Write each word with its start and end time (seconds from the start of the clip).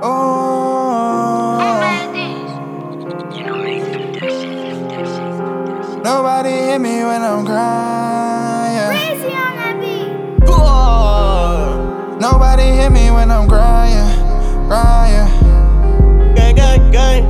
Oh, 0.00 1.58
nobody 6.04 6.50
hit 6.50 6.80
me 6.80 7.02
when 7.02 7.20
I'm 7.20 7.44
crying. 7.44 8.90
Crazy 8.90 9.34
on 9.34 9.56
that 9.56 9.80
beat. 9.80 10.12
Nobody 12.20 12.62
hit 12.62 12.92
me 12.92 13.10
when 13.10 13.30
I'm 13.32 13.48
crying, 13.48 14.68
crying. 14.68 15.28
Gang, 16.36 16.54
gang, 16.54 16.90
gang. 16.92 17.24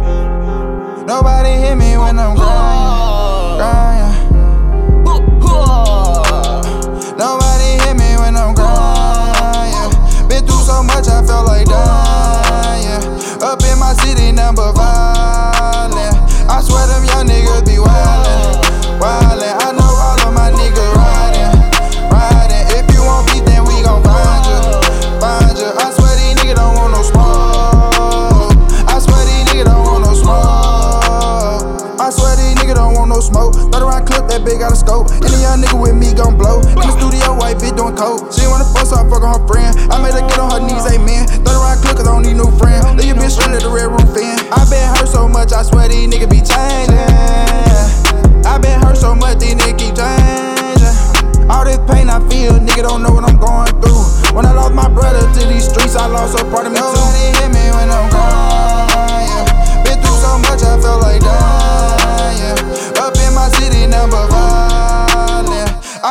Nobody 1.06 1.50
hit 1.50 1.76
me 1.76 1.96
when 1.96 2.18
I'm 2.18 2.36
crying, 2.36 2.57
city, 14.48 14.56
number 14.56 14.72
violent. 14.72 16.16
I 16.48 16.60
swear 16.62 16.86
them 16.86 17.04
young 17.04 17.26
niggas 17.26 17.64
be 17.66 17.76
wildin', 17.76 19.00
wildin'. 19.00 19.54
I 19.60 19.72
know 19.72 19.84
all 19.84 20.20
of 20.26 20.32
my 20.34 20.50
niggas 20.50 20.92
riding, 20.96 21.52
riding. 22.10 22.66
If 22.76 22.94
you 22.94 23.02
want 23.04 23.26
beat, 23.28 23.44
then 23.44 23.64
we 23.64 23.82
gon' 23.82 24.02
find 24.02 24.44
you, 24.46 24.60
find 25.20 25.56
you. 25.58 25.70
I 25.76 25.92
swear 25.92 26.16
these 26.16 26.36
niggas 26.40 26.56
don't 26.56 26.74
want 26.76 26.92
no 26.92 27.02
smoke. 27.02 28.56
I 28.88 28.98
swear 28.98 29.24
these 29.26 29.44
niggas 29.48 29.64
don't 29.64 29.84
want 29.84 30.04
no 30.04 30.14
smoke. 30.14 32.00
I 32.00 32.10
swear 32.10 32.36
these 32.36 32.54
niggas 32.56 32.74
don't 32.76 32.94
want 32.94 33.10
no 33.10 33.20
smoke. 33.20 33.54
Third 33.54 33.82
around 33.82 34.06
clip, 34.06 34.28
that 34.28 34.44
big 34.44 34.60
got 34.60 34.72
a 34.72 34.76
scope. 34.76 35.10
Any 35.24 35.42
young 35.42 35.60
nigga 35.60 35.76
with 35.80 35.94
me 35.94 36.14
gon' 36.14 36.36
blow. 36.36 36.60
In 36.60 36.86
the 36.88 36.94
studio, 36.96 37.36
white 37.36 37.58
bitch 37.58 37.76
doing 37.76 37.96
coke. 37.96 38.32
She 38.32 38.46
wanna 38.46 38.64
fuck, 38.64 38.86
so 38.86 38.96
I 38.96 39.04
fuck 39.08 39.22
on 39.22 39.40
her 39.40 39.46
friend. 39.46 39.76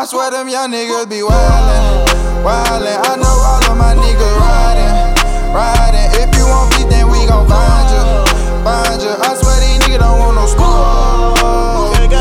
swear 0.07 0.31
them 0.31 0.47
young 0.47 0.71
niggas 0.71 1.09
be 1.09 1.19
wildin', 1.19 2.07
wildin'. 2.39 2.95
I 2.95 3.19
know 3.19 3.27
all 3.27 3.59
of 3.67 3.75
my 3.75 3.91
niggas 3.91 4.39
ridin', 4.39 4.95
ridin'. 5.51 6.07
If 6.23 6.31
you 6.31 6.47
want 6.47 6.71
beat, 6.71 6.87
then 6.87 7.11
we 7.11 7.27
gon' 7.27 7.43
find 7.43 7.91
you, 7.91 8.03
find 8.63 9.03
you. 9.03 9.11
I 9.11 9.35
swear 9.35 9.59
these 9.59 9.83
niggas 9.83 9.99
don't 9.99 10.15
want 10.15 10.39
no 10.39 10.47
smoke. 10.47 11.43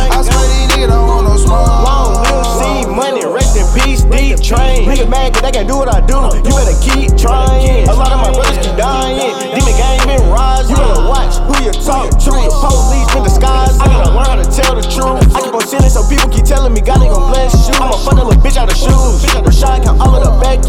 I 0.03 0.19
swear 0.19 0.47
these 0.51 0.67
niggas 0.75 0.91
don't 0.91 1.07
want 1.07 1.31
no 1.31 1.39
smoke. 1.39 1.71
Long 1.87 2.27
see 2.59 2.91
money, 2.91 3.23
rest 3.23 3.55
in 3.55 3.67
peace, 3.79 4.03
D 4.03 4.35
train. 4.43 4.91
Nigga 4.91 5.07
mad 5.07 5.35
cause 5.35 5.43
they 5.47 5.55
can't 5.55 5.71
do 5.71 5.79
what 5.79 5.87
I 5.87 6.03
do. 6.03 6.19
You 6.43 6.59
better 6.59 6.75
keep 6.83 7.15
trying. 7.15 7.87
A 7.87 7.95
lot 7.95 8.11
of 8.11 8.19
my 8.19 8.35
brothers 8.35 8.67
keep 8.67 8.75
dying. 8.75 9.31
Demon 9.55 9.75
gang 9.79 10.03
been 10.11 10.27
rising. 10.35 10.75
You 10.75 10.83
better 10.83 11.07
watch 11.07 11.39
who 11.47 11.55
you 11.63 11.71
talk 11.71 12.11
to. 12.11 12.35
The 12.35 12.51
police 12.51 13.07
been 13.15 13.23
disguised. 13.23 13.79
I 13.79 13.87
gotta 13.87 14.11
learn 14.11 14.27
how 14.27 14.43
to 14.43 14.49
tell 14.51 14.75
the 14.75 14.83
truth. 14.83 15.23
I 15.31 15.39
keep 15.39 15.55
on 15.55 15.63
sinning 15.63 15.91
so 15.91 16.03
people 16.11 16.27
keep 16.35 16.43
telling 16.43 16.75
me 16.75 16.83
God 16.83 16.99
ain't 16.99 17.15
gon' 17.15 17.31
bless 17.31 17.55
Fuck 18.07 18.19
a 18.19 18.25
little 18.25 18.41
bitch 18.41 18.57
out 18.57 18.71
of 18.71 18.79
shoes. 18.79 19.59
Shot 19.59 19.83
count 19.83 20.01
all 20.01 20.15
of 20.15 20.23
the 20.23 20.31
back 20.41 20.63